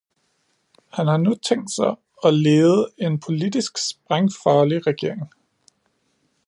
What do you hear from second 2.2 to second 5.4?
at lede en politisk sprængfarlig regering.